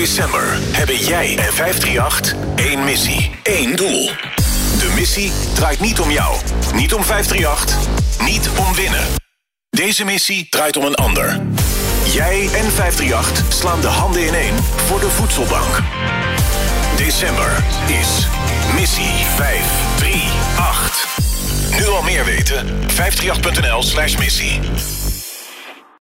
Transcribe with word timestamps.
december 0.00 0.58
hebben 0.72 0.98
jij 0.98 1.36
en 1.38 1.52
538 1.52 2.34
één 2.54 2.84
missie, 2.84 3.30
één 3.42 3.76
doel. 3.76 4.10
De 4.78 4.92
missie 4.94 5.32
draait 5.54 5.80
niet 5.80 6.00
om 6.00 6.10
jou, 6.10 6.36
niet 6.74 6.94
om 6.94 7.04
538, 7.04 7.76
niet 8.20 8.50
om 8.58 8.74
winnen. 8.74 9.06
Deze 9.70 10.04
missie 10.04 10.48
draait 10.48 10.76
om 10.76 10.84
een 10.84 10.94
ander. 10.94 11.40
Jij 12.04 12.40
en 12.40 12.70
538 12.70 13.44
slaan 13.48 13.80
de 13.80 13.86
handen 13.86 14.22
in 14.22 14.28
ineen 14.28 14.54
voor 14.86 15.00
de 15.00 15.10
voedselbank. 15.10 15.82
December 16.96 17.64
is 17.86 18.26
missie 18.74 19.24
538. 19.36 21.18
Nu 21.78 21.86
al 21.86 22.02
meer 22.02 22.24
weten? 22.24 22.66
538.nl 22.88 23.82
slash 23.82 24.16
missie. 24.16 24.60